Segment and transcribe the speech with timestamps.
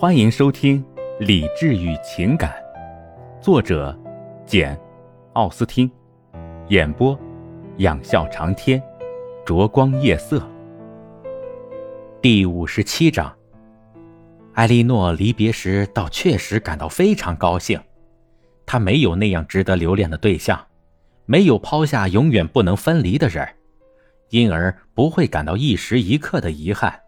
[0.00, 0.80] 欢迎收听
[1.18, 2.54] 《理智与情感》，
[3.42, 3.98] 作者
[4.46, 4.76] 简·
[5.32, 5.90] 奥斯汀，
[6.68, 7.18] 演播
[7.78, 8.80] 仰笑长天，
[9.44, 10.40] 灼光夜色。
[12.22, 13.34] 第五十七章。
[14.52, 17.80] 艾莉诺离别时，倒确实感到非常高兴。
[18.66, 20.64] 她没有那样值得留恋的对象，
[21.26, 23.48] 没有抛下永远不能分离的人，
[24.30, 27.00] 因而不会感到一时一刻的遗憾。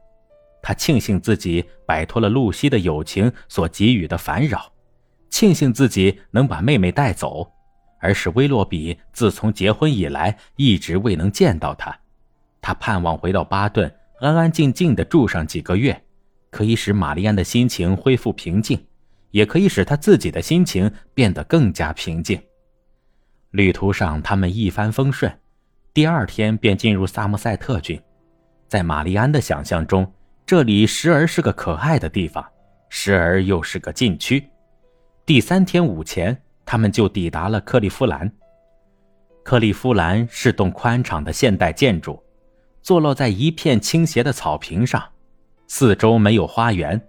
[0.62, 4.70] 他庆幸自己摆脱了露西的友情所给予的烦扰，
[5.30, 7.51] 庆幸自己能把妹妹带走，
[8.01, 11.96] 而是威洛比自从结婚以来一直未能见到他。
[12.60, 15.98] 他盼望回到巴顿，安安静静的住上几个月，
[16.51, 18.79] 可以使玛丽安的心情恢复平静，
[19.30, 22.40] 也可以使他自己的心情变得更加平静。
[23.52, 25.32] 旅途上，他们一帆风顺，
[25.95, 28.01] 第二天便进入萨默塞特郡，
[28.68, 30.06] 在玛丽安的想象中。
[30.50, 32.45] 这里时而是个可爱的地方，
[32.88, 34.45] 时而又是个禁区。
[35.24, 38.29] 第三天午前，他们就抵达了克利夫兰。
[39.45, 42.20] 克利夫兰是栋宽敞的现代建筑，
[42.82, 45.01] 坐落在一片倾斜的草坪上，
[45.68, 47.01] 四周没有花园，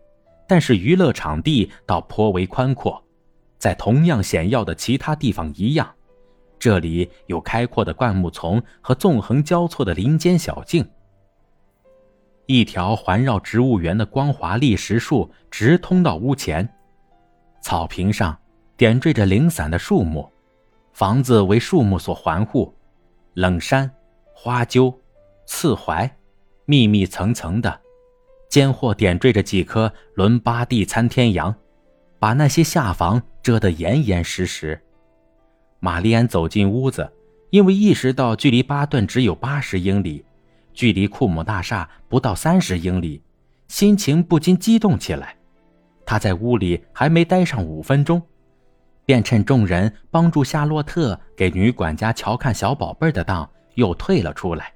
[0.48, 3.03] 但是娱乐场地倒颇为宽阔。
[3.58, 5.92] 在同样险要的其他地方一样，
[6.59, 10.88] 这里有开阔的灌木丛和纵横交错的林间小径。
[12.52, 16.68] 一条环绕植物园的光滑砾石树直通到屋前，
[17.62, 18.38] 草坪上
[18.76, 20.30] 点缀着零散的树木，
[20.92, 22.76] 房子为树木所环护，
[23.36, 23.90] 冷杉、
[24.34, 24.94] 花楸、
[25.46, 26.12] 刺槐，
[26.66, 27.80] 密密层层的，
[28.50, 31.56] 间或点缀着几棵伦巴第参天杨，
[32.20, 34.78] 把那些下房遮得严严实实。
[35.80, 37.10] 玛丽安走进屋子，
[37.50, 40.26] 因为意识到距离巴顿只有八十英里。
[40.73, 43.22] 距离库姆大厦不到三十英里，
[43.67, 45.36] 心情不禁激动起来。
[46.05, 48.21] 他在屋里还没待上五分钟，
[49.05, 54.73] 便趁众人帮助夏洛特给女管家瞧看小宝贝的当，又退了出来，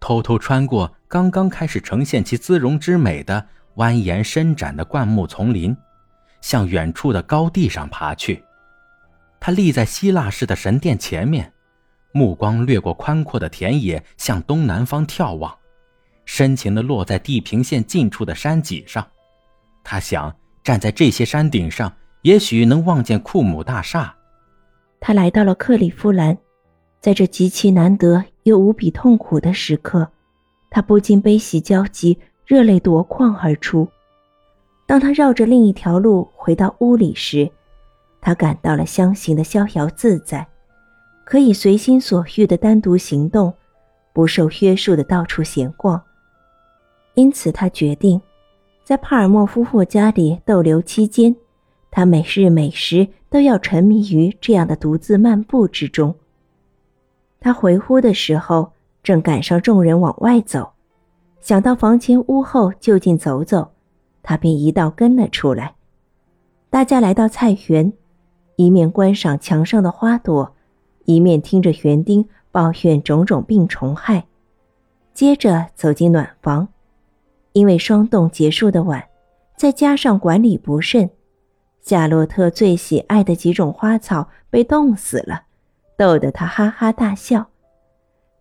[0.00, 3.46] 偷偷穿过刚刚开始呈现其姿容之美的
[3.76, 5.76] 蜿蜒伸展的灌木丛林，
[6.40, 8.44] 向远处的高地上爬去。
[9.40, 11.52] 他立在希腊式的神殿前面。
[12.12, 15.54] 目光掠过宽阔的田野，向东南方眺望，
[16.24, 19.06] 深情地落在地平线近处的山脊上。
[19.84, 21.92] 他想，站在这些山顶上，
[22.22, 24.14] 也许能望见库姆大厦。
[25.00, 26.36] 他来到了克里夫兰，
[27.00, 30.10] 在这极其难得又无比痛苦的时刻，
[30.70, 33.88] 他不禁悲喜交集，热泪夺眶而出。
[34.86, 37.50] 当他绕着另一条路回到屋里时，
[38.20, 40.46] 他感到了相形的逍遥自在。
[41.28, 43.52] 可以随心所欲的单独行动，
[44.14, 46.02] 不受约束的到处闲逛。
[47.12, 48.18] 因此，他决定
[48.82, 51.36] 在帕尔默夫妇家里逗留期间，
[51.90, 56.14] 他每日每时都要沉迷于这样的独自漫步之中。
[57.40, 58.72] 他回屋的时候，
[59.02, 60.70] 正赶上众人往外走，
[61.42, 63.72] 想到房前屋后就近走走，
[64.22, 65.74] 他便一道跟了出来。
[66.70, 67.92] 大家来到菜园，
[68.56, 70.54] 一面观赏墙上的花朵。
[71.08, 74.26] 一面听着园丁抱怨种种病虫害，
[75.14, 76.68] 接着走进暖房，
[77.52, 79.02] 因为霜冻结束的晚，
[79.56, 81.08] 再加上管理不慎，
[81.80, 85.44] 夏洛特最喜爱的几种花草被冻死了，
[85.96, 87.46] 逗得他哈哈大笑。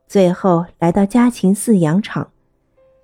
[0.05, 2.31] 最后来到家禽饲养场，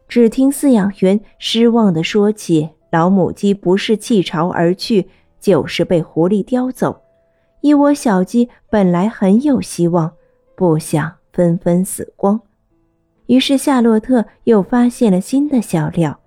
[0.09, 5.07] 只听饲养员失望地说起：老母鸡不是弃巢而去，
[5.40, 7.00] 就是被狐狸叼走。
[7.63, 10.12] 一窝小鸡本来很有希望，
[10.53, 12.41] 不想纷纷死光。
[13.28, 16.19] 于是夏洛特又发现了新的笑料。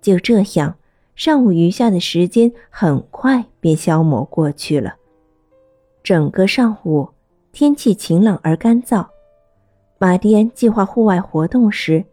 [0.00, 0.76] 就这样，
[1.14, 4.96] 上午余下的时间很快便消磨过去了。
[6.02, 7.08] 整个上午，
[7.52, 9.06] 天气晴朗而干燥。
[9.98, 12.04] 马蒂安计划户外活动时，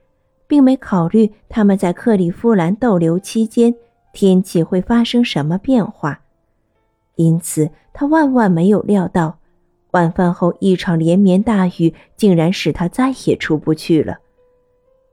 [0.45, 3.73] 并没考虑他们在克利夫兰逗留期间
[4.13, 6.21] 天气会发生什么变化。
[7.15, 9.39] 因此，他万万没有料到，
[9.91, 14.17] 晚饭后一场连绵大雨竟然使他再也出不去了。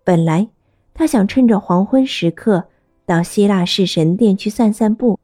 [0.02, 0.48] 本来，
[0.94, 2.64] 他想趁着黄昏时刻
[3.06, 5.18] 到希腊式神殿去散散步，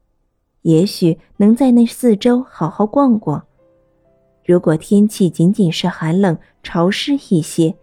[0.61, 3.45] 也许能在那四周好好逛逛。
[4.45, 7.75] 如果天气仅仅是寒冷潮湿一些，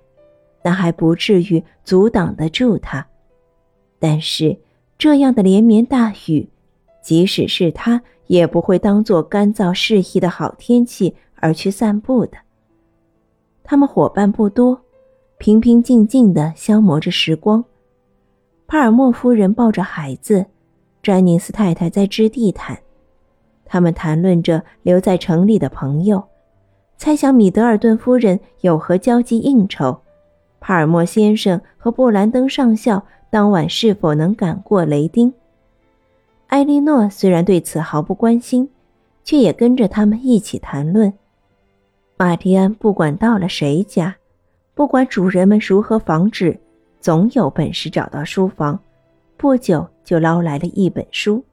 [0.65, 3.07] 那还不至于阻挡得住他。
[3.99, 4.57] 但是，
[4.97, 6.49] 这样的连绵大雨，
[7.03, 8.03] 即使是他。
[8.27, 12.39] 也不会当做干燥适宜的好天气而去散步的。
[13.63, 14.81] 他们伙伴不多，
[15.39, 17.65] 平平静静地消磨着时光。
[18.67, 20.47] 帕尔默夫人抱着孩子，
[21.03, 22.79] 詹宁斯太太在织地毯，
[23.65, 26.23] 他们谈论着留在城里的朋友，
[26.97, 30.01] 猜想米德尔顿夫人有何交际应酬，
[30.61, 35.33] 帕尔默先生和布兰登上校当晚是否能赶过雷丁。
[36.49, 38.71] 艾莉诺虽然对此毫不关心，
[39.25, 41.13] 却也跟着他们一起谈论。
[42.17, 44.17] 马蒂安不管到了谁家，
[44.75, 46.59] 不管主人们如何防止，
[47.01, 48.79] 总有本事找到书房，
[49.37, 51.45] 不久就捞来了一本书。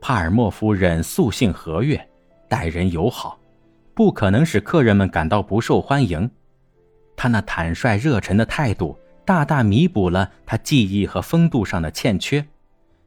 [0.00, 2.08] 帕尔默夫人素性和悦，
[2.48, 3.38] 待人友好，
[3.92, 6.28] 不可能使客人们感到不受欢迎。
[7.14, 8.96] 她那坦率热忱的态度，
[9.26, 12.44] 大大弥补了她技艺和风度上的欠缺。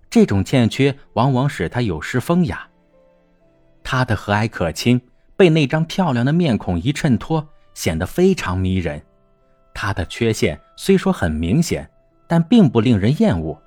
[0.10, 2.68] 这种欠缺往往使他有失风雅。
[3.84, 5.00] 他的和蔼可亲
[5.36, 9.02] 被那张漂亮的面孔一衬托，显得非常迷人。
[9.74, 11.90] 他的缺陷虽说很明显，
[12.28, 13.62] 但并不令人厌恶，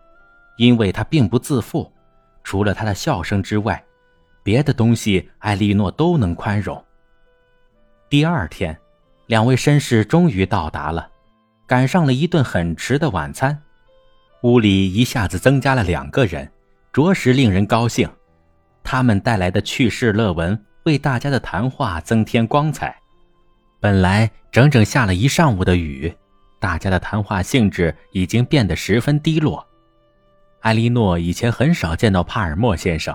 [0.56, 1.90] 因为他并不自负。
[2.42, 3.82] 除了他的笑声之外，
[4.42, 6.82] 别的东西艾莉诺都能宽容。
[8.08, 8.76] 第二天，
[9.26, 11.08] 两位绅士终于到达了，
[11.66, 13.62] 赶上了一顿很迟的晚餐。
[14.42, 16.50] 屋里一下子增加了两个人，
[16.92, 18.08] 着实令人高兴。
[18.82, 22.96] 他们带来的趣事乐闻为大家的谈话增添光彩。
[23.81, 26.10] 本来整整下了一上午的雨，
[26.58, 29.66] 大家的谈话兴致已经变得十分低落。
[30.60, 33.14] 艾莉诺以前很少见到帕尔默先生，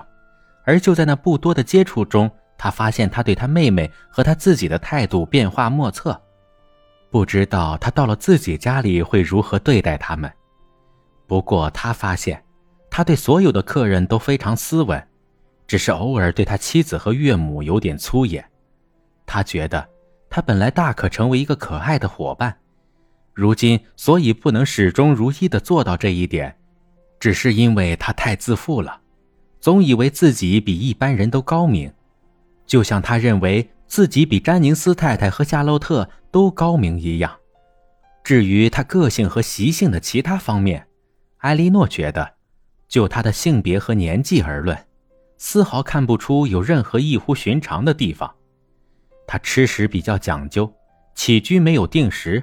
[0.64, 6.20] 而就在那不多的接触中，她发现他对他妹妹和他自己的态度变化莫测。
[7.10, 10.30] 不知道他到了自己家里会如何对待他们。
[11.26, 12.42] 不过，他发现，
[12.90, 15.04] 他对所有的客人都非常斯文，
[15.66, 18.44] 只是偶尔对他妻子和岳母有点粗野。
[19.26, 19.88] 他觉得，
[20.30, 22.56] 他本来大可成为一个可爱的伙伴，
[23.34, 26.56] 如今所以不能始终如一的做到这一点，
[27.18, 29.00] 只是因为他太自负了，
[29.60, 31.92] 总以为自己比一般人都高明，
[32.66, 37.36] 就像他认为自己比詹宁斯太太和夏洛特都高明一样。
[38.22, 40.86] 至于他个性和习性的其他方面，
[41.46, 42.28] 艾莉诺觉得，
[42.88, 44.76] 就她的性别和年纪而论，
[45.38, 48.34] 丝毫看不出有任何异乎寻常的地方。
[49.28, 50.68] 她吃食比较讲究，
[51.14, 52.42] 起居没有定时，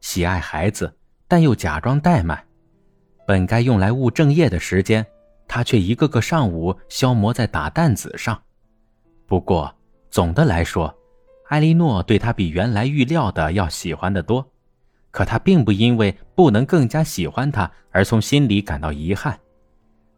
[0.00, 0.92] 喜爱孩子，
[1.28, 2.44] 但又假装怠慢。
[3.28, 5.06] 本该用来务正业的时间，
[5.46, 8.42] 她却一个个上午消磨在打弹子上。
[9.24, 9.72] 不过
[10.10, 10.92] 总的来说，
[11.46, 14.51] 艾莉诺对她比原来预料的要喜欢的多。
[15.12, 19.38] 可他并不因为不能更加喜欢他而从心里感到遗憾。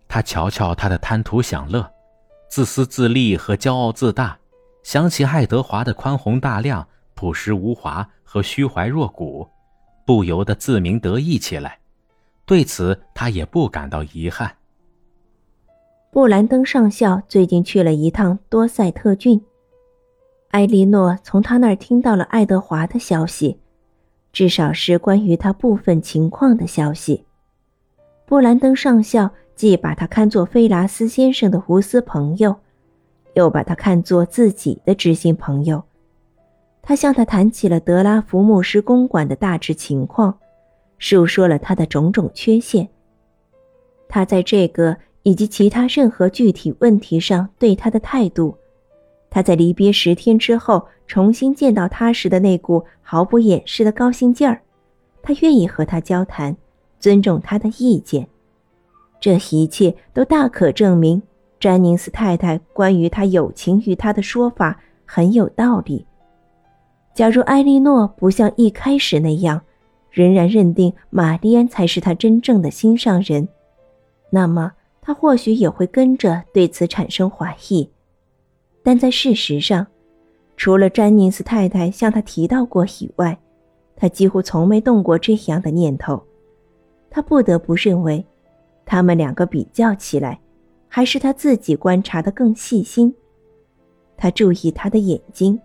[0.08, 1.92] 他瞧瞧他的贪图享乐、
[2.48, 4.38] 自私自利和骄傲自大，
[4.82, 9.46] 想起爱德华的宽宏大量、朴实无华和虚怀若谷，
[10.06, 11.80] 不由得自鸣得意起来。
[12.46, 14.56] 对此，他也不感到遗憾。
[16.12, 19.44] 布兰登上校最近去了一趟多塞特郡，
[20.50, 23.58] 埃莉诺从他那儿听到了爱德华的消息。
[24.34, 27.24] 至少是关于他部分情况的消息。
[28.26, 32.56] 布兰登上校既把他看作菲拉斯先生的胡斯朋友，
[33.34, 35.82] 又把他看作自己的知心朋友。
[36.82, 40.36] 他向他谈起了德拉福牧师公馆的大致情况，
[40.98, 42.88] 述说了他的种种缺陷。
[44.08, 48.56] 他在这个以及其他任何具体问题上对他的态度。
[49.34, 54.60] 他在离别十天之后重新见到他时的那股毫不掩饰的高兴劲儿，
[55.22, 56.56] 他愿意和他交谈，
[57.00, 58.28] 尊重他的意见，
[59.18, 61.20] 这一切都大可证明
[61.58, 66.06] 詹宁斯太太关于他有情于他的说法很有道理。
[67.12, 69.60] 假如埃莉诺不像一开始那样，
[70.12, 73.48] 仍然认定玛丽安才是他真正的心上人，
[74.30, 74.70] 那么
[75.02, 77.90] 他或许也会跟着对此产生怀疑。
[78.84, 79.84] 但在事实上，
[80.58, 83.36] 除了詹尼斯太太向他提到过以外，
[83.96, 86.22] 他几乎从没动过这样的念头。
[87.10, 88.22] 他不得不认为，
[88.84, 90.38] 他们两个比较起来，
[90.86, 93.12] 还是他自己观察的更细心。
[94.18, 95.58] 他注意他的眼睛，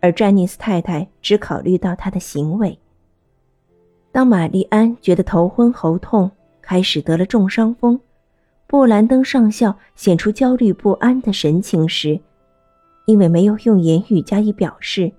[0.00, 2.78] 而詹尼斯太太只考虑到他的行为。
[4.12, 7.98] 当玛丽安觉得头昏喉痛，开始得了重伤风，
[8.66, 12.20] 布兰登上校显出焦虑不安的神情时，
[13.10, 15.10] 因为没有用言语加以表示，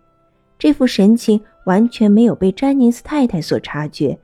[0.57, 4.17] 这副神情完全没有被詹尼斯太太所察觉，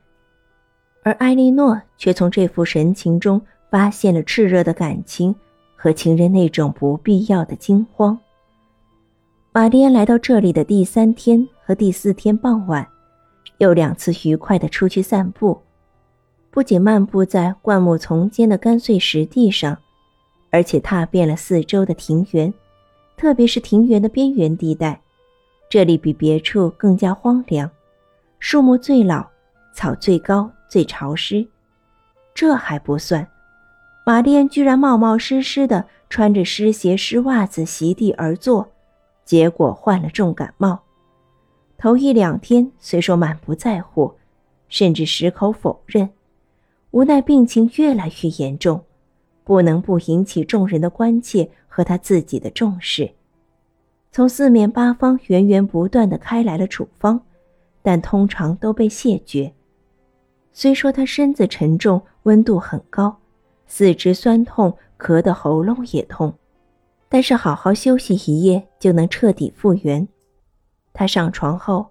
[1.02, 3.38] 而艾莉诺却从这副神情中
[3.70, 5.34] 发现了炽热的感情
[5.76, 8.18] 和情人那种不必要的惊慌。
[9.52, 12.88] 玛丽安来到这里的第三天和第四天傍晚，
[13.58, 15.60] 又两次愉快地出去散步。
[16.50, 19.76] 不仅漫步在灌木丛间的干碎石地上，
[20.50, 22.54] 而且踏遍了四周的庭园，
[23.18, 25.00] 特别是庭园的边缘地带，
[25.68, 27.68] 这里比别处更加荒凉，
[28.38, 29.26] 树木最老，
[29.74, 31.46] 草最高，最潮湿。
[32.32, 33.26] 这还不算，
[34.06, 38.70] 玛丽安居然冒冒失失的穿着湿鞋、湿袜子席地而坐，
[39.24, 40.80] 结果患了重感冒。
[41.76, 44.14] 头一两天虽说满不在乎，
[44.68, 46.08] 甚至矢口否认。
[46.92, 48.84] 无奈病情越来越严重，
[49.42, 53.08] 不能不引起众人的关切和他自己的重视。
[54.10, 57.20] 从四面八方源源不断的开来了处方，
[57.82, 59.52] 但通常都被谢绝。
[60.52, 63.16] 虽说他身子沉重，温度很高，
[63.66, 66.34] 四肢酸痛，咳得喉咙也痛，
[67.08, 70.08] 但是好好休息一夜就能彻底复原。
[70.92, 71.86] 他上床后。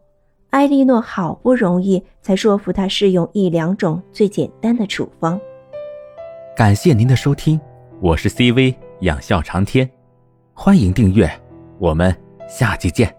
[0.51, 5.39] 埃莉诺好不容易才说服他试用一两种最简单的处方。
[6.55, 7.59] 感谢您的收听，
[7.99, 9.89] 我是 CV 仰笑长天，
[10.53, 11.29] 欢迎订阅，
[11.77, 12.15] 我们
[12.47, 13.13] 下期见。